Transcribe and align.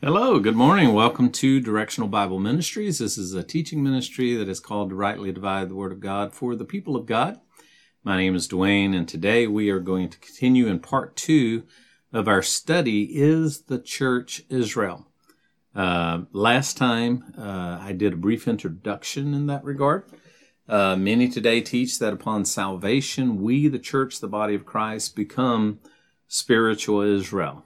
Hello, 0.00 0.38
good 0.38 0.54
morning. 0.54 0.94
Welcome 0.94 1.32
to 1.32 1.58
Directional 1.58 2.06
Bible 2.06 2.38
Ministries. 2.38 3.00
This 3.00 3.18
is 3.18 3.34
a 3.34 3.42
teaching 3.42 3.82
ministry 3.82 4.36
that 4.36 4.48
is 4.48 4.60
called 4.60 4.90
to 4.90 4.94
rightly 4.94 5.32
divide 5.32 5.68
the 5.68 5.74
Word 5.74 5.90
of 5.90 5.98
God 5.98 6.32
for 6.32 6.54
the 6.54 6.64
people 6.64 6.94
of 6.94 7.04
God. 7.04 7.40
My 8.04 8.16
name 8.16 8.36
is 8.36 8.46
Dwayne, 8.46 8.94
and 8.94 9.08
today 9.08 9.48
we 9.48 9.70
are 9.70 9.80
going 9.80 10.08
to 10.08 10.18
continue 10.18 10.68
in 10.68 10.78
part 10.78 11.16
two 11.16 11.64
of 12.12 12.28
our 12.28 12.42
study 12.42 13.06
Is 13.20 13.62
the 13.62 13.80
Church 13.80 14.44
Israel? 14.48 15.08
Uh, 15.74 16.20
last 16.30 16.76
time 16.76 17.34
uh, 17.36 17.80
I 17.82 17.90
did 17.90 18.12
a 18.12 18.16
brief 18.16 18.46
introduction 18.46 19.34
in 19.34 19.46
that 19.46 19.64
regard. 19.64 20.04
Uh, 20.68 20.94
many 20.94 21.28
today 21.28 21.60
teach 21.60 21.98
that 21.98 22.12
upon 22.12 22.44
salvation, 22.44 23.42
we, 23.42 23.66
the 23.66 23.80
church, 23.80 24.20
the 24.20 24.28
body 24.28 24.54
of 24.54 24.64
Christ, 24.64 25.16
become 25.16 25.80
spiritual 26.28 27.00
Israel. 27.00 27.64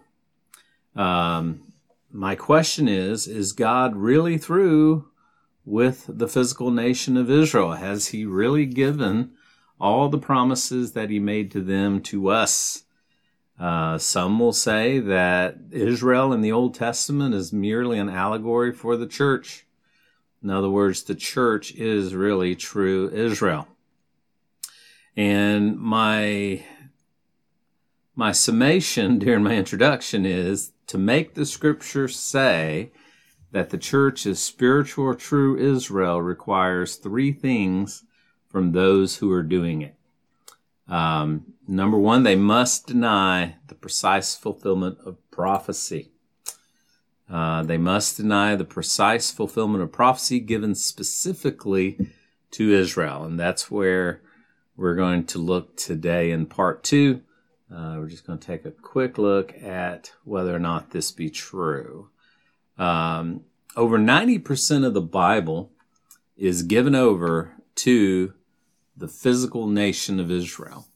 Um, 0.97 1.72
my 2.13 2.35
question 2.35 2.89
is 2.89 3.27
Is 3.27 3.53
God 3.53 3.97
really 3.97 4.39
through 4.39 5.09
with 5.65 6.05
the 6.09 6.29
physical 6.29 6.71
nation 6.71 7.17
of 7.17 7.31
Israel? 7.31 7.73
Has 7.73 8.09
He 8.09 8.25
really 8.25 8.67
given 8.67 9.33
all 9.81 10.09
the 10.09 10.19
promises 10.19 10.93
that 10.93 11.11
He 11.11 11.19
made 11.19 11.51
to 11.53 11.61
them 11.61 12.01
to 12.03 12.29
us? 12.29 12.85
Uh, 13.59 13.97
some 13.97 14.39
will 14.39 14.53
say 14.53 14.99
that 14.99 15.57
Israel 15.71 16.33
in 16.33 16.41
the 16.41 16.53
Old 16.53 16.75
Testament 16.75 17.35
is 17.35 17.53
merely 17.53 17.99
an 17.99 18.09
allegory 18.09 18.73
for 18.73 18.97
the 18.97 19.07
church. 19.07 19.67
In 20.43 20.51
other 20.51 20.71
words, 20.71 21.05
the 21.05 21.15
church 21.15 21.73
is 21.75 22.15
really 22.15 22.57
true 22.57 23.09
Israel. 23.13 23.69
And 25.17 25.79
my 25.79 26.65
my 28.15 28.33
summation 28.33 29.19
during 29.21 29.43
my 29.43 29.55
introduction 29.55 30.27
is 30.27 30.73
to 30.87 30.99
make 30.99 31.35
the 31.35 31.47
scripture 31.47 32.09
say 32.09 32.91
that 33.51 33.71
the 33.71 33.79
church 33.79 34.27
is 34.27 34.41
spiritual 34.41 35.15
true 35.15 35.57
Israel 35.57 36.21
requires 36.21 36.97
three 36.97 37.33
things 37.33 38.05
from 38.49 38.73
those 38.73 39.17
who 39.17 39.31
are 39.33 39.43
doing 39.43 39.83
it. 39.83 39.95
Um, 40.89 41.55
number 41.67 41.99
one, 41.99 42.23
they 42.23 42.37
must 42.37 42.87
deny 42.87 43.57
the 43.69 43.75
precise 43.75 44.35
fulfillment 44.35 44.99
of 45.05 45.17
prophecy. 45.31 46.11
Uh, 47.31 47.63
they 47.63 47.79
must 47.79 48.19
deny 48.19 48.55
the 48.55 48.65
precise 48.65 49.31
fulfillment 49.31 49.83
of 49.83 49.91
prophecy 49.93 50.39
given 50.39 50.75
specifically 50.75 52.11
to 52.51 52.73
Israel. 52.73 53.25
And 53.25 53.41
that's 53.41 53.71
where 53.71 54.21
we're 54.77 54.95
going 54.95 55.25
to 55.27 55.39
look 55.39 55.77
today 55.77 56.31
in 56.31 56.45
part 56.47 56.83
two. 56.83 57.23
Uh, 57.75 57.97
we're 57.97 58.09
just 58.09 58.27
going 58.27 58.39
to 58.39 58.47
take 58.47 58.67
a 58.67 58.71
quick 58.71 59.17
look 59.17 59.55
at 59.63 60.13
whether 60.25 60.55
or 60.55 60.59
not 60.59 60.91
this 60.91 61.11
be 61.11 61.31
true. 61.31 62.11
Um, 62.77 63.45
over 63.77 63.99
90% 63.99 64.85
of 64.85 64.93
the 64.93 65.01
Bible 65.01 65.71
is 66.37 66.63
given 66.63 66.95
over 66.95 67.53
to 67.77 68.35
the 68.97 69.09
physical 69.09 69.67
nation 69.67 70.21
of 70.21 70.31
Israel. 70.31 70.87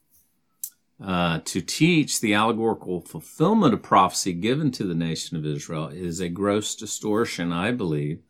Uh, 1.03 1.41
to 1.45 1.61
teach 1.61 2.21
the 2.21 2.33
allegorical 2.33 3.03
fulfillment 3.03 3.75
of 3.75 3.83
prophecy 3.83 4.33
given 4.33 4.71
to 4.71 4.85
the 4.85 4.95
nation 4.95 5.37
of 5.37 5.45
Israel 5.45 5.89
is 5.89 6.21
a 6.21 6.29
gross 6.29 6.75
distortion, 6.75 7.53
I 7.53 7.71
believe, 7.71 8.23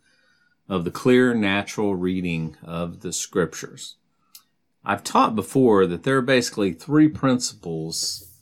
of 0.69 0.85
the 0.85 0.91
clear 0.91 1.33
natural 1.33 1.95
reading 1.95 2.57
of 2.65 3.01
the 3.01 3.13
scriptures. 3.13 3.97
I've 4.85 5.05
taught 5.05 5.35
before 5.37 5.87
that 5.87 6.03
there 6.03 6.17
are 6.17 6.23
basically 6.23 6.73
three 6.73 7.09
principles 7.09 8.36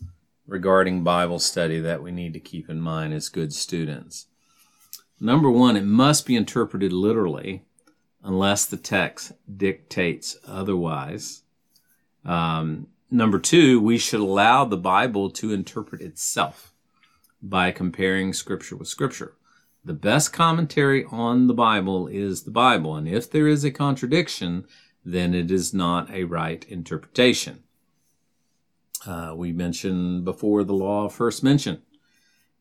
regarding 0.47 1.03
Bible 1.03 1.39
study 1.39 1.81
that 1.81 2.03
we 2.03 2.13
need 2.13 2.33
to 2.35 2.41
keep 2.41 2.69
in 2.69 2.81
mind 2.81 3.15
as 3.15 3.29
good 3.29 3.53
students. 3.53 4.27
Number 5.21 5.51
one, 5.51 5.77
it 5.77 5.85
must 5.85 6.27
be 6.27 6.37
interpreted 6.37 6.93
literally 6.93 7.65
unless 8.23 8.67
the 8.67 8.77
text 8.77 9.33
dictates 9.57 10.37
otherwise. 10.47 11.43
Um, 12.25 12.89
number 13.11 13.39
two, 13.39 13.81
we 13.81 13.99
should 13.99 14.21
allow 14.21 14.65
the 14.65 14.77
Bible 14.77 15.31
to 15.31 15.53
interpret 15.53 16.01
itself 16.01 16.73
by 17.43 17.71
comparing 17.71 18.33
Scripture 18.33 18.77
with 18.77 18.89
Scripture. 18.89 19.35
The 19.85 19.93
best 19.93 20.33
commentary 20.33 21.05
on 21.05 21.47
the 21.47 21.55
Bible 21.55 22.07
is 22.07 22.43
the 22.43 22.51
Bible, 22.51 22.97
and 22.97 23.07
if 23.07 23.31
there 23.31 23.47
is 23.47 23.65
a 23.65 23.71
contradiction, 23.71 24.67
then 25.05 25.35
it 25.35 25.51
is 25.51 25.75
not 25.75 26.11
a 26.11 26.25
right 26.25 26.65
interpretation. 26.71 27.64
Uh, 29.07 29.35
we 29.37 29.53
mentioned 29.53 30.25
before 30.25 30.65
the 30.65 30.75
law 30.75 31.05
of 31.05 31.13
first 31.13 31.43
mention, 31.43 31.83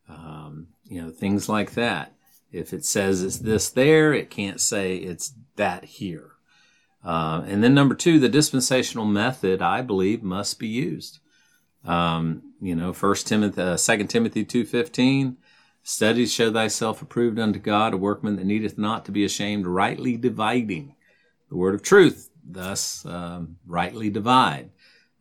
um, 0.09 0.67
you 0.83 1.01
know, 1.01 1.09
things 1.09 1.47
like 1.47 1.73
that. 1.73 2.13
If 2.51 2.73
it 2.73 2.85
says 2.85 3.23
it's 3.23 3.39
this 3.39 3.69
there, 3.69 4.13
it 4.13 4.29
can't 4.29 4.61
say 4.61 4.97
it's 4.97 5.33
that 5.55 5.85
here. 5.85 6.31
Uh, 7.03 7.43
and 7.47 7.63
then 7.63 7.73
number 7.73 7.95
two, 7.95 8.19
the 8.19 8.29
dispensational 8.29 9.05
method, 9.05 9.61
I 9.61 9.81
believe, 9.81 10.23
must 10.23 10.59
be 10.59 10.67
used. 10.67 11.19
Um, 11.83 12.53
you 12.61 12.75
know, 12.75 12.93
First 12.93 13.27
Timothy, 13.27 13.61
uh, 13.61 13.77
Second 13.77 14.07
Timothy 14.07 14.45
two 14.45 14.65
fifteen, 14.65 15.37
studies 15.81 16.33
show 16.33 16.51
thyself 16.51 17.01
approved 17.01 17.39
unto 17.39 17.59
God, 17.59 17.93
a 17.93 17.97
workman 17.97 18.35
that 18.37 18.45
needeth 18.45 18.77
not 18.77 19.03
to 19.05 19.11
be 19.11 19.25
ashamed, 19.25 19.65
rightly 19.67 20.15
dividing 20.15 20.95
the 21.49 21.57
word 21.57 21.75
of 21.75 21.81
truth. 21.81 22.29
Thus, 22.45 23.05
um, 23.05 23.57
rightly 23.65 24.09
divide. 24.09 24.69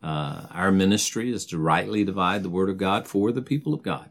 Uh, 0.03 0.47
our 0.51 0.71
ministry 0.71 1.31
is 1.31 1.45
to 1.45 1.57
rightly 1.57 2.03
divide 2.03 2.43
the 2.43 2.49
word 2.49 2.69
of 2.69 2.77
God 2.77 3.07
for 3.07 3.31
the 3.31 3.41
people 3.41 3.73
of 3.73 3.81
God. 3.81 4.09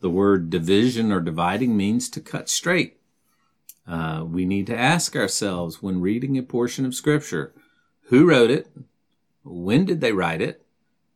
The 0.00 0.10
word 0.10 0.50
division 0.50 1.10
or 1.10 1.20
dividing 1.20 1.76
means 1.76 2.08
to 2.10 2.20
cut 2.20 2.48
straight. 2.48 3.00
Uh, 3.86 4.24
we 4.24 4.44
need 4.44 4.68
to 4.68 4.78
ask 4.78 5.16
ourselves 5.16 5.82
when 5.82 6.00
reading 6.00 6.38
a 6.38 6.42
portion 6.42 6.86
of 6.86 6.94
Scripture 6.94 7.52
who 8.06 8.28
wrote 8.28 8.50
it? 8.50 8.68
When 9.42 9.84
did 9.84 10.00
they 10.00 10.12
write 10.12 10.42
it? 10.42 10.64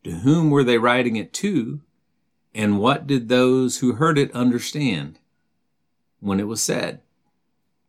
To 0.04 0.10
whom 0.10 0.50
were 0.50 0.64
they 0.64 0.78
writing 0.78 1.16
it 1.16 1.32
to? 1.34 1.80
And 2.54 2.80
what 2.80 3.06
did 3.06 3.28
those 3.28 3.78
who 3.78 3.94
heard 3.94 4.18
it 4.18 4.32
understand 4.32 5.18
when 6.20 6.40
it 6.40 6.48
was 6.48 6.62
said? 6.62 7.00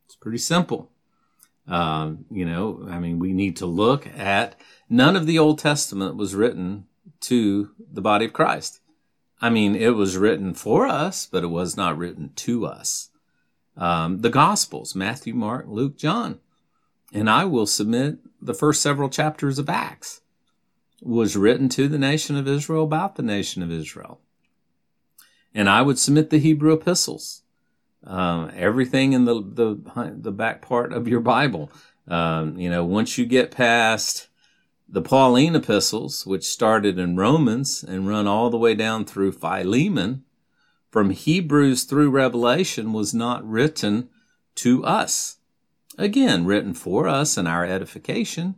It's 0.06 0.16
pretty 0.16 0.40
simple. 0.40 0.92
Um, 1.68 2.26
you 2.32 2.46
know, 2.46 2.88
I 2.90 3.00
mean, 3.00 3.20
we 3.20 3.34
need 3.34 3.58
to 3.58 3.66
look 3.66 4.08
at 4.08 4.60
none 4.90 5.16
of 5.16 5.26
the 5.26 5.40
Old 5.40 5.60
Testament 5.60 6.16
was 6.16 6.36
written 6.36 6.86
to 7.22 7.72
the 7.92 8.02
body 8.02 8.26
of 8.26 8.34
Christ. 8.34 8.80
I 9.42 9.50
mean, 9.50 9.76
it 9.76 9.96
was 9.96 10.18
written 10.18 10.54
for 10.54 10.88
us, 10.88 11.26
but 11.26 11.44
it 11.44 11.48
was 11.48 11.78
not 11.78 11.98
written 11.98 12.32
to 12.38 12.66
us 12.66 13.10
um, 13.78 14.22
the 14.22 14.30
Gospels 14.30 14.96
Matthew, 14.96 15.34
Mark, 15.34 15.66
Luke, 15.68 15.98
John. 15.98 16.40
And 17.14 17.30
I 17.30 17.46
will 17.46 17.68
submit 17.68 18.18
the 18.42 18.54
first 18.54 18.82
several 18.82 19.10
chapters 19.10 19.60
of 19.60 19.70
Acts 19.70 20.22
was 21.02 21.38
written 21.38 21.70
to 21.70 21.88
the 21.88 22.00
nation 22.00 22.36
of 22.36 22.48
Israel 22.48 22.84
about 22.84 23.16
the 23.16 23.24
nation 23.24 23.62
of 23.62 23.72
Israel. 23.72 24.20
And 25.54 25.70
I 25.70 25.82
would 25.82 26.00
submit 26.00 26.30
the 26.30 26.40
Hebrew 26.40 26.74
epistles, 26.74 27.44
um, 28.08 28.52
everything 28.56 29.14
in 29.14 29.26
the, 29.26 29.36
the, 29.36 30.12
the 30.18 30.32
back 30.32 30.62
part 30.62 30.94
of 30.94 31.08
your 31.08 31.20
Bible. 31.20 31.70
Um, 32.08 32.58
you 32.58 32.70
know, 32.70 32.86
once 32.86 33.18
you 33.18 33.26
get 33.26 33.52
past 33.52 34.30
the 34.88 35.02
Pauline 35.02 35.56
epistles, 35.56 36.26
which 36.26 36.46
started 36.46 36.98
in 36.98 37.18
Romans 37.18 37.84
and 37.84 38.08
run 38.08 38.26
all 38.26 38.50
the 38.50 38.58
way 38.58 38.74
down 38.74 39.04
through 39.04 39.34
Philemon, 39.34 40.24
from 40.90 41.10
Hebrews 41.10 41.84
through 41.84 42.10
Revelation 42.10 42.94
was 42.94 43.14
not 43.14 43.48
written 43.48 44.10
to 44.56 44.86
us. 44.86 45.38
Again, 45.98 46.46
written 46.46 46.74
for 46.74 47.08
us 47.08 47.36
and 47.36 47.48
our 47.48 47.66
edification. 47.66 48.56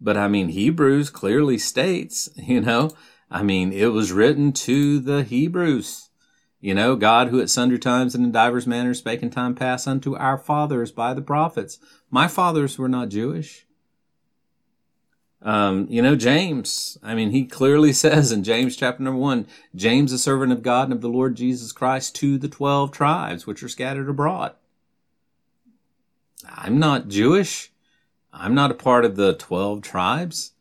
But 0.00 0.16
I 0.16 0.28
mean, 0.28 0.48
Hebrews 0.48 1.10
clearly 1.10 1.58
states, 1.58 2.30
you 2.36 2.62
know, 2.62 2.90
I 3.30 3.42
mean, 3.42 3.72
it 3.72 3.92
was 3.92 4.12
written 4.12 4.52
to 4.52 4.98
the 4.98 5.22
Hebrews. 5.22 6.07
You 6.60 6.74
know, 6.74 6.96
God 6.96 7.28
who 7.28 7.40
at 7.40 7.50
sundry 7.50 7.78
times 7.78 8.14
and 8.14 8.24
in 8.24 8.32
divers 8.32 8.66
manners 8.66 8.98
spake 8.98 9.22
in 9.22 9.30
time 9.30 9.54
past 9.54 9.86
unto 9.86 10.16
our 10.16 10.36
fathers 10.36 10.90
by 10.90 11.14
the 11.14 11.22
prophets. 11.22 11.78
My 12.10 12.26
fathers 12.26 12.76
were 12.78 12.88
not 12.88 13.10
Jewish. 13.10 13.66
Um, 15.40 15.86
you 15.88 16.02
know, 16.02 16.16
James, 16.16 16.98
I 17.00 17.14
mean, 17.14 17.30
he 17.30 17.44
clearly 17.44 17.92
says 17.92 18.32
in 18.32 18.42
James 18.42 18.76
chapter 18.76 19.02
number 19.02 19.20
one, 19.20 19.46
James, 19.74 20.12
a 20.12 20.18
servant 20.18 20.50
of 20.50 20.62
God 20.62 20.84
and 20.84 20.92
of 20.92 21.00
the 21.00 21.08
Lord 21.08 21.36
Jesus 21.36 21.70
Christ 21.70 22.16
to 22.16 22.38
the 22.38 22.48
12 22.48 22.90
tribes 22.90 23.46
which 23.46 23.62
are 23.62 23.68
scattered 23.68 24.08
abroad. 24.08 24.54
I'm 26.48 26.78
not 26.80 27.08
Jewish. 27.08 27.70
I'm 28.32 28.54
not 28.54 28.70
a 28.70 28.74
part 28.74 29.04
of 29.04 29.14
the 29.14 29.34
12 29.34 29.82
tribes. 29.82 30.52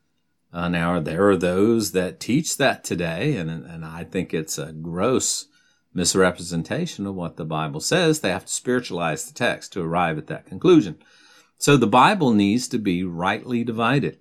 Uh, 0.54 0.70
now, 0.70 1.00
there 1.00 1.28
are 1.30 1.38
those 1.38 1.92
that 1.92 2.20
teach 2.20 2.58
that 2.58 2.84
today, 2.84 3.36
and, 3.36 3.50
and 3.50 3.84
I 3.84 4.04
think 4.04 4.34
it's 4.34 4.58
a 4.58 4.72
gross 4.72 5.48
misrepresentation 5.98 7.08
of 7.08 7.16
what 7.16 7.38
the 7.38 7.44
Bible 7.44 7.80
says. 7.82 8.20
They 8.20 8.30
have 8.30 8.46
to 8.46 8.54
spiritualize 8.54 9.26
the 9.26 9.34
text 9.34 9.74
to 9.74 9.82
arrive 9.82 10.18
at 10.20 10.28
that 10.28 10.46
conclusion. 10.46 11.00
So 11.58 11.76
the 11.76 11.88
Bible 11.88 12.32
needs 12.32 12.68
to 12.68 12.78
be 12.78 13.04
rightly 13.04 13.64
divided. 13.64 14.20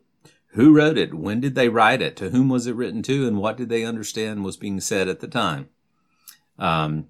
Who 0.52 0.75
wrote 0.75 0.96
it? 0.96 1.12
When 1.12 1.38
did 1.38 1.55
they 1.55 1.69
write 1.69 2.00
it? 2.00 2.17
To 2.17 2.31
whom 2.31 2.49
was 2.49 2.67
it 2.67 2.75
written 2.75 3.02
to? 3.02 3.28
And 3.28 3.37
what 3.37 3.58
did 3.58 3.69
they 3.69 3.84
understand 3.84 4.43
was 4.43 4.56
being 4.56 4.81
said 4.81 5.06
at 5.06 5.20
the 5.20 5.28
time? 5.28 5.69
Um, 6.58 7.08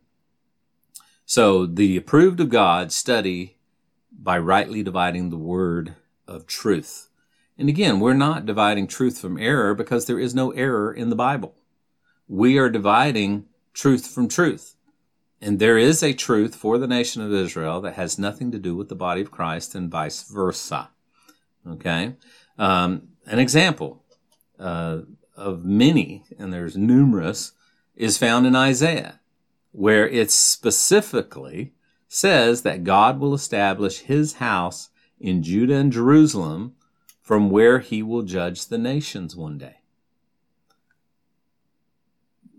So 1.24 1.66
the 1.66 1.96
approved 1.96 2.40
of 2.40 2.48
God 2.48 2.92
study 2.92 3.58
by 4.10 4.38
rightly 4.38 4.82
dividing 4.82 5.30
the 5.30 5.36
word 5.36 5.94
of 6.26 6.46
truth. 6.46 7.08
And 7.56 7.68
again, 7.68 8.00
we're 8.00 8.14
not 8.14 8.46
dividing 8.46 8.86
truth 8.86 9.18
from 9.18 9.38
error 9.38 9.74
because 9.74 10.06
there 10.06 10.18
is 10.18 10.34
no 10.34 10.50
error 10.52 10.92
in 10.92 11.08
the 11.08 11.16
Bible. 11.16 11.54
We 12.28 12.58
are 12.58 12.68
dividing 12.68 13.46
truth 13.76 14.06
from 14.06 14.26
truth. 14.26 14.74
And 15.40 15.58
there 15.58 15.76
is 15.76 16.02
a 16.02 16.14
truth 16.14 16.56
for 16.56 16.78
the 16.78 16.86
nation 16.86 17.20
of 17.22 17.32
Israel 17.32 17.80
that 17.82 17.94
has 17.94 18.18
nothing 18.18 18.50
to 18.52 18.58
do 18.58 18.74
with 18.74 18.88
the 18.88 18.94
body 18.94 19.20
of 19.20 19.30
Christ 19.30 19.74
and 19.74 19.90
vice 19.90 20.22
versa. 20.22 20.88
Okay? 21.68 22.14
Um, 22.58 23.08
an 23.26 23.38
example 23.38 24.02
uh, 24.58 25.00
of 25.36 25.64
many, 25.64 26.24
and 26.38 26.52
there's 26.52 26.76
numerous, 26.76 27.52
is 27.94 28.16
found 28.16 28.46
in 28.46 28.56
Isaiah, 28.56 29.20
where 29.72 30.08
it 30.08 30.30
specifically 30.30 31.74
says 32.08 32.62
that 32.62 32.84
God 32.84 33.20
will 33.20 33.34
establish 33.34 34.00
his 34.00 34.34
house 34.34 34.88
in 35.20 35.42
Judah 35.42 35.76
and 35.76 35.92
Jerusalem 35.92 36.76
from 37.20 37.50
where 37.50 37.80
he 37.80 38.02
will 38.02 38.22
judge 38.22 38.66
the 38.66 38.78
nations 38.78 39.36
one 39.36 39.58
day. 39.58 39.76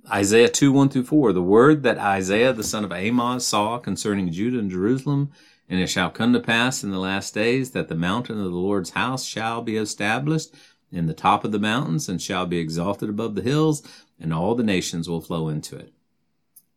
Isaiah 0.09 0.47
2 0.47 0.71
1 0.71 0.89
through 0.89 1.03
4. 1.03 1.33
The 1.33 1.41
word 1.41 1.83
that 1.83 1.97
Isaiah 1.97 2.53
the 2.53 2.63
son 2.63 2.85
of 2.85 2.93
Amoz 2.93 3.45
saw 3.45 3.77
concerning 3.77 4.31
Judah 4.31 4.59
and 4.59 4.71
Jerusalem, 4.71 5.31
and 5.67 5.81
it 5.81 5.87
shall 5.87 6.09
come 6.09 6.31
to 6.31 6.39
pass 6.39 6.81
in 6.81 6.91
the 6.91 6.99
last 6.99 7.33
days 7.33 7.71
that 7.71 7.89
the 7.89 7.95
mountain 7.95 8.37
of 8.37 8.45
the 8.45 8.57
Lord's 8.57 8.91
house 8.91 9.25
shall 9.25 9.61
be 9.61 9.75
established 9.75 10.53
in 10.93 11.07
the 11.07 11.13
top 11.13 11.43
of 11.43 11.51
the 11.51 11.59
mountains 11.59 12.07
and 12.07 12.21
shall 12.21 12.45
be 12.45 12.57
exalted 12.57 13.09
above 13.09 13.35
the 13.35 13.41
hills, 13.41 13.83
and 14.17 14.33
all 14.33 14.55
the 14.55 14.63
nations 14.63 15.09
will 15.09 15.19
flow 15.19 15.49
into 15.49 15.75
it. 15.75 15.91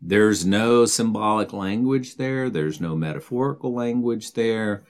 There's 0.02 0.44
no 0.44 0.84
symbolic 0.84 1.52
language 1.52 2.16
there, 2.16 2.50
there's 2.50 2.80
no 2.80 2.96
metaphorical 2.96 3.72
language 3.72 4.32
there. 4.32 4.82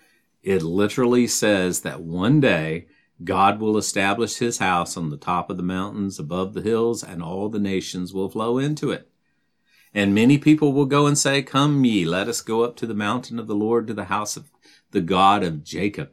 It 0.43 0.63
literally 0.63 1.27
says 1.27 1.81
that 1.83 2.01
one 2.01 2.41
day 2.41 2.87
God 3.23 3.61
will 3.61 3.77
establish 3.77 4.39
his 4.39 4.59
house 4.59 4.97
on 4.97 5.11
the 5.11 5.17
top 5.17 5.51
of 5.51 5.57
the 5.57 5.63
mountains 5.63 6.19
above 6.19 6.55
the 6.55 6.63
hills, 6.63 7.05
and 7.05 7.23
all 7.23 7.49
the 7.49 7.59
nations 7.59 8.15
will 8.15 8.31
flow 8.31 8.59
into 8.59 8.91
it. 8.91 9.11
And 9.93 10.15
many 10.15 10.39
people 10.39 10.73
will 10.73 10.87
go 10.87 11.07
and 11.07 11.19
say, 11.19 11.43
Come 11.43 11.85
ye, 11.85 12.05
let 12.05 12.29
us 12.29 12.41
go 12.41 12.63
up 12.63 12.77
to 12.77 12.87
the 12.87 12.95
mountain 12.95 13.39
of 13.39 13.47
the 13.47 13.55
Lord, 13.55 13.87
to 13.89 13.95
the 13.95 14.05
house 14.05 14.37
of 14.37 14.51
the 14.93 15.01
God 15.01 15.43
of 15.43 15.65
Jacob. 15.65 16.11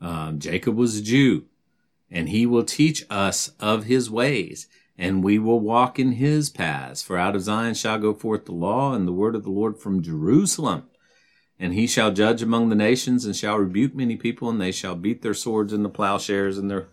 Um, 0.00 0.38
Jacob 0.38 0.76
was 0.76 0.96
a 0.96 1.02
Jew, 1.02 1.46
and 2.10 2.28
he 2.28 2.46
will 2.46 2.64
teach 2.64 3.04
us 3.10 3.52
of 3.58 3.84
his 3.84 4.10
ways, 4.10 4.68
and 4.96 5.24
we 5.24 5.38
will 5.38 5.60
walk 5.60 5.98
in 5.98 6.12
his 6.12 6.50
paths. 6.50 7.02
For 7.02 7.16
out 7.16 7.34
of 7.34 7.42
Zion 7.42 7.74
shall 7.74 7.98
go 7.98 8.14
forth 8.14 8.44
the 8.44 8.52
law 8.52 8.94
and 8.94 9.08
the 9.08 9.12
word 9.12 9.34
of 9.34 9.44
the 9.44 9.50
Lord 9.50 9.78
from 9.78 10.02
Jerusalem. 10.02 10.84
And 11.62 11.74
he 11.74 11.86
shall 11.86 12.10
judge 12.10 12.42
among 12.42 12.70
the 12.70 12.74
nations 12.74 13.26
and 13.26 13.36
shall 13.36 13.58
rebuke 13.58 13.94
many 13.94 14.16
people, 14.16 14.48
and 14.48 14.58
they 14.58 14.72
shall 14.72 14.94
beat 14.94 15.20
their 15.20 15.34
swords 15.34 15.74
into 15.74 15.90
plowshares 15.90 16.56
and 16.56 16.70
their, 16.70 16.88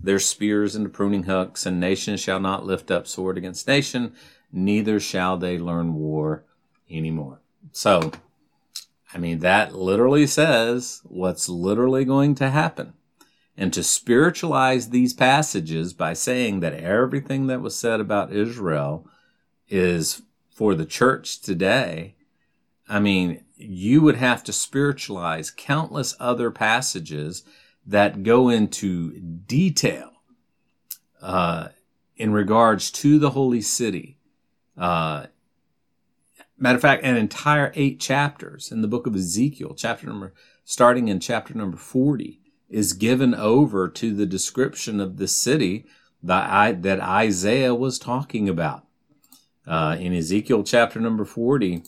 their 0.00 0.20
spears 0.20 0.76
into 0.76 0.88
pruning 0.90 1.24
hooks, 1.24 1.66
and 1.66 1.80
nation 1.80 2.16
shall 2.16 2.38
not 2.38 2.64
lift 2.64 2.92
up 2.92 3.08
sword 3.08 3.36
against 3.36 3.66
nation, 3.66 4.14
neither 4.52 5.00
shall 5.00 5.36
they 5.36 5.58
learn 5.58 5.94
war 5.94 6.44
anymore. 6.88 7.40
So, 7.72 8.12
I 9.12 9.18
mean, 9.18 9.40
that 9.40 9.74
literally 9.74 10.28
says 10.28 11.02
what's 11.02 11.48
literally 11.48 12.04
going 12.04 12.36
to 12.36 12.50
happen. 12.50 12.92
And 13.56 13.72
to 13.72 13.82
spiritualize 13.82 14.90
these 14.90 15.12
passages 15.12 15.92
by 15.92 16.12
saying 16.12 16.60
that 16.60 16.74
everything 16.74 17.48
that 17.48 17.60
was 17.60 17.74
said 17.74 17.98
about 17.98 18.32
Israel 18.32 19.06
is 19.68 20.22
for 20.50 20.76
the 20.76 20.86
church 20.86 21.40
today, 21.40 22.14
I 22.88 23.00
mean, 23.00 23.44
you 23.56 24.02
would 24.02 24.16
have 24.16 24.42
to 24.44 24.52
spiritualize 24.52 25.50
countless 25.50 26.14
other 26.18 26.50
passages 26.50 27.44
that 27.86 28.22
go 28.22 28.48
into 28.48 29.12
detail 29.20 30.10
uh, 31.20 31.68
in 32.16 32.32
regards 32.32 32.90
to 32.90 33.18
the 33.18 33.30
holy 33.30 33.60
city. 33.60 34.18
Uh, 34.76 35.26
matter 36.58 36.76
of 36.76 36.82
fact, 36.82 37.04
an 37.04 37.16
entire 37.16 37.72
eight 37.74 37.98
chapters 38.00 38.70
in 38.70 38.82
the 38.82 38.88
book 38.88 39.06
of 39.06 39.16
Ezekiel, 39.16 39.74
chapter 39.76 40.06
number 40.06 40.32
starting 40.64 41.08
in 41.08 41.18
chapter 41.18 41.54
number 41.54 41.76
forty, 41.76 42.40
is 42.68 42.92
given 42.92 43.34
over 43.34 43.88
to 43.88 44.14
the 44.14 44.26
description 44.26 45.00
of 45.00 45.16
the 45.16 45.28
city 45.28 45.84
that, 46.22 46.48
I, 46.48 46.72
that 46.72 47.00
Isaiah 47.00 47.74
was 47.74 47.98
talking 47.98 48.48
about. 48.48 48.86
Uh, 49.66 49.96
in 49.98 50.12
Ezekiel 50.12 50.64
chapter 50.64 51.00
number 51.00 51.24
forty 51.24 51.84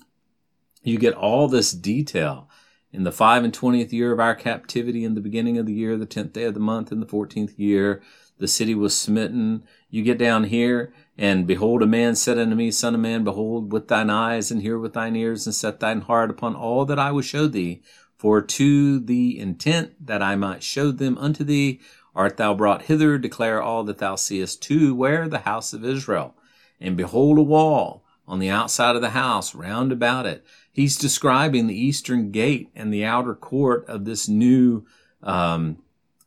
you 0.86 0.98
get 0.98 1.14
all 1.14 1.48
this 1.48 1.72
detail 1.72 2.48
in 2.92 3.02
the 3.02 3.12
five 3.12 3.42
and 3.42 3.52
twentieth 3.52 3.92
year 3.92 4.12
of 4.12 4.20
our 4.20 4.36
captivity, 4.36 5.04
in 5.04 5.14
the 5.14 5.20
beginning 5.20 5.58
of 5.58 5.66
the 5.66 5.72
year, 5.72 5.96
the 5.96 6.06
tenth 6.06 6.32
day 6.32 6.44
of 6.44 6.54
the 6.54 6.60
month, 6.60 6.92
in 6.92 7.00
the 7.00 7.06
fourteenth 7.06 7.58
year, 7.58 8.00
the 8.38 8.46
city 8.46 8.74
was 8.74 8.96
smitten. 8.96 9.64
You 9.90 10.02
get 10.02 10.18
down 10.18 10.44
here, 10.44 10.92
and 11.18 11.46
behold, 11.46 11.82
a 11.82 11.86
man 11.86 12.14
said 12.14 12.38
unto 12.38 12.54
me, 12.54 12.70
Son 12.70 12.94
of 12.94 13.00
man, 13.00 13.24
behold 13.24 13.72
with 13.72 13.88
thine 13.88 14.10
eyes, 14.10 14.50
and 14.50 14.62
hear 14.62 14.78
with 14.78 14.92
thine 14.92 15.16
ears, 15.16 15.46
and 15.46 15.54
set 15.54 15.80
thine 15.80 16.02
heart 16.02 16.30
upon 16.30 16.54
all 16.54 16.84
that 16.84 16.98
I 16.98 17.10
will 17.10 17.22
show 17.22 17.48
thee. 17.48 17.82
For 18.16 18.40
to 18.40 19.00
the 19.00 19.38
intent 19.38 20.06
that 20.06 20.22
I 20.22 20.36
might 20.36 20.62
show 20.62 20.92
them 20.92 21.18
unto 21.18 21.44
thee, 21.44 21.80
art 22.14 22.36
thou 22.36 22.54
brought 22.54 22.82
hither, 22.82 23.18
declare 23.18 23.60
all 23.60 23.82
that 23.84 23.98
thou 23.98 24.14
seest 24.14 24.62
to 24.62 24.94
where 24.94 25.28
the 25.28 25.40
house 25.40 25.72
of 25.72 25.84
Israel. 25.84 26.36
And 26.80 26.96
behold 26.96 27.38
a 27.38 27.42
wall 27.42 28.04
on 28.26 28.38
the 28.38 28.50
outside 28.50 28.96
of 28.96 29.02
the 29.02 29.10
house 29.10 29.54
round 29.54 29.92
about 29.92 30.26
it 30.26 30.44
he's 30.74 30.98
describing 30.98 31.66
the 31.66 31.80
eastern 31.80 32.32
gate 32.32 32.68
and 32.74 32.92
the 32.92 33.04
outer 33.04 33.34
court 33.34 33.88
of 33.88 34.04
this 34.04 34.28
new 34.28 34.84
um, 35.22 35.78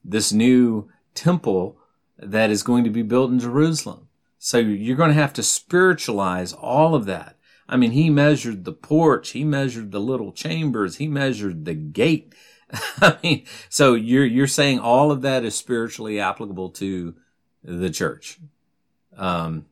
this 0.03 0.31
new 0.33 0.89
temple 1.13 1.77
that 2.17 2.49
is 2.49 2.63
going 2.63 2.83
to 2.83 2.89
be 2.89 3.03
built 3.03 3.29
in 3.29 3.37
Jerusalem. 3.37 4.07
So 4.39 4.57
you're 4.57 4.97
going 4.97 5.09
to 5.09 5.21
have 5.21 5.33
to 5.33 5.43
spiritualize 5.43 6.53
all 6.53 6.95
of 6.95 7.05
that. 7.05 7.35
I 7.69 7.75
mean, 7.75 7.91
he 7.91 8.09
measured 8.09 8.63
the 8.63 8.71
porch, 8.71 9.31
he 9.31 9.43
measured 9.43 9.91
the 9.91 9.99
little 9.99 10.31
chambers, 10.31 10.95
he 10.95 11.07
measured 11.07 11.65
the 11.65 11.75
gate. 11.75 12.33
I 13.01 13.17
mean, 13.21 13.45
so 13.69 13.93
you're 13.93 14.25
you're 14.25 14.47
saying 14.47 14.79
all 14.79 15.11
of 15.11 15.21
that 15.21 15.43
is 15.43 15.55
spiritually 15.55 16.19
applicable 16.19 16.69
to 16.71 17.15
the 17.63 17.89
church. 17.89 18.39
Um, 19.15 19.65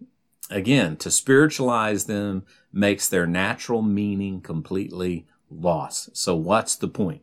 again, 0.50 0.98
to 0.98 1.12
spiritualize 1.12 2.06
them 2.06 2.44
makes 2.72 3.08
their 3.08 3.26
natural 3.26 3.82
meaning 3.82 4.42
completely 4.42 5.28
lost. 5.50 6.16
So 6.16 6.36
what's 6.36 6.76
the 6.76 6.88
point? 6.88 7.22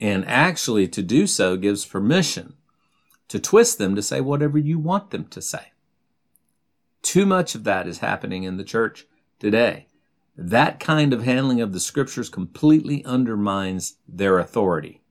And 0.00 0.26
actually 0.26 0.86
to 0.88 1.02
do 1.02 1.26
so 1.26 1.56
gives 1.56 1.84
permission 1.84 2.54
to 3.28 3.38
twist 3.38 3.78
them 3.78 3.94
to 3.94 4.02
say 4.02 4.20
whatever 4.20 4.58
you 4.58 4.78
want 4.78 5.10
them 5.10 5.26
to 5.26 5.42
say. 5.42 5.72
Too 7.02 7.26
much 7.26 7.54
of 7.54 7.64
that 7.64 7.86
is 7.86 7.98
happening 7.98 8.42
in 8.44 8.56
the 8.56 8.64
church 8.64 9.06
today. 9.38 9.86
That 10.36 10.78
kind 10.78 11.12
of 11.12 11.24
handling 11.24 11.60
of 11.60 11.72
the 11.72 11.80
scriptures 11.80 12.28
completely 12.28 13.04
undermines 13.04 13.96
their 14.06 14.38
authority 14.38 15.02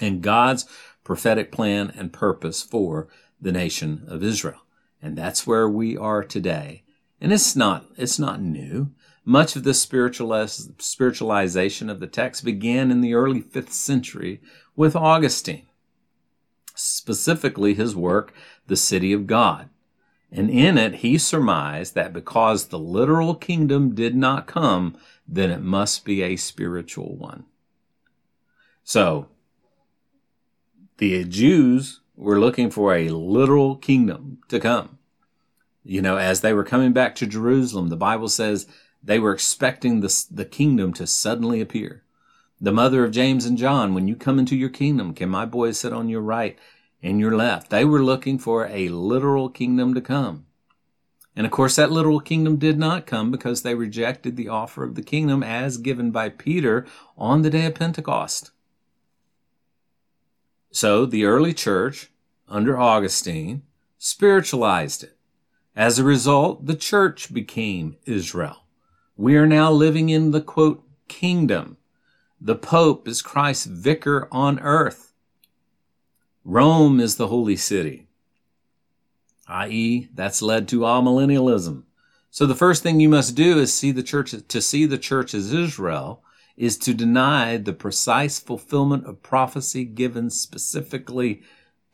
and 0.00 0.22
God's 0.22 0.66
prophetic 1.04 1.52
plan 1.52 1.92
and 1.96 2.12
purpose 2.12 2.62
for 2.62 3.08
the 3.40 3.52
nation 3.52 4.04
of 4.08 4.22
Israel. 4.22 4.60
And 5.02 5.16
that's 5.16 5.46
where 5.46 5.68
we 5.68 5.96
are 5.96 6.22
today. 6.22 6.82
And 7.20 7.32
it's 7.32 7.56
not, 7.56 7.86
it's 7.96 8.18
not 8.18 8.40
new. 8.40 8.90
Much 9.24 9.54
of 9.54 9.64
the 9.64 9.74
spiritualization 9.74 11.90
of 11.90 12.00
the 12.00 12.06
text 12.06 12.44
began 12.44 12.90
in 12.90 13.00
the 13.00 13.14
early 13.14 13.40
fifth 13.40 13.72
century 13.72 14.40
with 14.74 14.96
Augustine, 14.96 15.66
specifically 16.74 17.74
his 17.74 17.94
work, 17.94 18.32
The 18.66 18.76
City 18.76 19.12
of 19.12 19.26
God. 19.26 19.68
And 20.32 20.48
in 20.48 20.78
it, 20.78 20.96
he 20.96 21.18
surmised 21.18 21.94
that 21.94 22.12
because 22.12 22.66
the 22.66 22.78
literal 22.78 23.34
kingdom 23.34 23.94
did 23.94 24.14
not 24.14 24.46
come, 24.46 24.96
then 25.26 25.50
it 25.50 25.60
must 25.60 26.04
be 26.04 26.22
a 26.22 26.36
spiritual 26.36 27.16
one. 27.16 27.44
So, 28.84 29.26
the 30.98 31.24
Jews 31.24 32.00
were 32.20 32.38
looking 32.38 32.70
for 32.70 32.94
a 32.94 33.08
literal 33.08 33.76
kingdom 33.76 34.38
to 34.48 34.60
come. 34.60 34.98
You 35.82 36.02
know, 36.02 36.18
as 36.18 36.42
they 36.42 36.52
were 36.52 36.64
coming 36.64 36.92
back 36.92 37.14
to 37.16 37.26
Jerusalem, 37.26 37.88
the 37.88 37.96
Bible 37.96 38.28
says 38.28 38.66
they 39.02 39.18
were 39.18 39.32
expecting 39.32 40.00
the, 40.00 40.24
the 40.30 40.44
kingdom 40.44 40.92
to 40.94 41.06
suddenly 41.06 41.62
appear. 41.62 42.04
The 42.60 42.72
mother 42.72 43.04
of 43.04 43.10
James 43.10 43.46
and 43.46 43.56
John, 43.56 43.94
when 43.94 44.06
you 44.06 44.14
come 44.16 44.38
into 44.38 44.54
your 44.54 44.68
kingdom, 44.68 45.14
can 45.14 45.30
my 45.30 45.46
boys 45.46 45.78
sit 45.78 45.94
on 45.94 46.10
your 46.10 46.20
right 46.20 46.58
and 47.02 47.18
your 47.18 47.34
left? 47.34 47.70
They 47.70 47.86
were 47.86 48.04
looking 48.04 48.38
for 48.38 48.66
a 48.66 48.90
literal 48.90 49.48
kingdom 49.48 49.94
to 49.94 50.02
come. 50.02 50.44
And 51.34 51.46
of 51.46 51.52
course, 51.52 51.76
that 51.76 51.90
literal 51.90 52.20
kingdom 52.20 52.56
did 52.56 52.78
not 52.78 53.06
come 53.06 53.30
because 53.30 53.62
they 53.62 53.74
rejected 53.74 54.36
the 54.36 54.48
offer 54.48 54.84
of 54.84 54.94
the 54.94 55.02
kingdom 55.02 55.42
as 55.42 55.78
given 55.78 56.10
by 56.10 56.28
Peter 56.28 56.84
on 57.16 57.40
the 57.40 57.48
day 57.48 57.64
of 57.64 57.76
Pentecost. 57.76 58.50
So 60.72 61.04
the 61.04 61.24
early 61.24 61.52
church, 61.52 62.10
under 62.48 62.78
Augustine, 62.78 63.62
spiritualized 63.98 65.04
it. 65.04 65.16
As 65.74 65.98
a 65.98 66.04
result, 66.04 66.66
the 66.66 66.76
church 66.76 67.32
became 67.32 67.96
Israel, 68.04 68.64
We 69.16 69.36
are 69.36 69.46
now 69.46 69.70
living 69.70 70.08
in 70.10 70.30
the 70.30 70.40
quote 70.40 70.84
kingdom. 71.08 71.76
The 72.40 72.56
Pope 72.56 73.06
is 73.06 73.20
Christ's 73.20 73.66
vicar 73.66 74.28
on 74.32 74.58
earth. 74.60 75.12
Rome 76.44 77.00
is 77.00 77.16
the 77.16 77.26
holy 77.26 77.56
city, 77.56 78.08
i.e., 79.46 80.08
that's 80.14 80.40
led 80.40 80.66
to 80.68 80.80
amillennialism. 80.80 81.84
So 82.30 82.46
the 82.46 82.54
first 82.54 82.82
thing 82.82 82.98
you 82.98 83.08
must 83.08 83.34
do 83.34 83.58
is 83.58 83.74
see 83.74 83.90
the 83.90 84.02
church 84.02 84.34
to 84.46 84.60
see 84.62 84.86
the 84.86 84.98
church 84.98 85.34
as 85.34 85.52
Israel 85.52 86.22
is 86.60 86.76
to 86.76 86.92
deny 86.92 87.56
the 87.56 87.72
precise 87.72 88.38
fulfillment 88.38 89.06
of 89.06 89.22
prophecy 89.22 89.82
given 89.82 90.28
specifically 90.28 91.40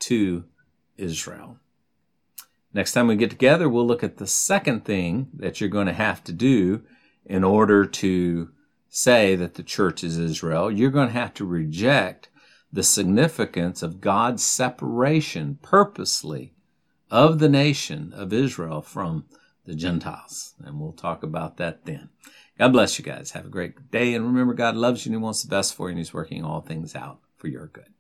to 0.01 0.43
Israel. 0.97 1.57
Next 2.75 2.93
time 2.93 3.07
we 3.07 3.15
get 3.15 3.31
together, 3.31 3.69
we'll 3.69 3.87
look 3.87 4.03
at 4.03 4.17
the 4.17 4.27
second 4.27 4.85
thing 4.85 5.29
that 5.35 5.61
you're 5.61 5.71
going 5.71 5.87
to 5.87 5.93
have 5.93 6.25
to 6.25 6.33
do 6.33 6.83
in 7.25 7.45
order 7.45 7.87
to 7.87 8.51
say 8.89 9.37
that 9.37 9.55
the 9.55 9.63
church 9.63 10.03
is 10.03 10.19
Israel. 10.19 10.69
You're 10.69 10.91
going 10.91 11.09
to 11.09 11.15
have 11.15 11.35
to 11.35 11.45
reject 11.45 12.29
the 12.73 12.83
significance 12.83 13.85
of 13.85 14.01
God's 14.01 14.43
separation 14.43 15.61
purposely 15.63 16.55
of 17.09 17.39
the 17.39 17.49
nation 17.49 18.13
of 18.13 18.33
Israel 18.33 18.83
from 18.83 19.27
the 19.65 19.77
Gentiles. 19.77 20.55
And 20.65 20.81
we'll 20.81 20.93
talk 20.93 21.23
about 21.23 21.57
that 21.59 21.85
then. 21.85 22.09
God 22.59 22.73
bless 22.73 22.99
you 22.99 23.05
guys. 23.05 23.33
Have 23.33 23.47
a 23.47 23.51
great 23.51 23.91
day. 23.91 24.15
And 24.15 24.25
remember, 24.25 24.55
God 24.55 24.77
loves 24.77 25.05
you 25.05 25.11
and 25.11 25.21
He 25.21 25.23
wants 25.23 25.43
the 25.43 25.49
best 25.49 25.75
for 25.75 25.89
you 25.89 25.91
and 25.91 25.99
He's 25.99 26.15
working 26.15 26.45
all 26.45 26.61
things 26.61 26.95
out 26.95 27.21
for 27.37 27.49
your 27.49 27.67
good. 27.67 27.96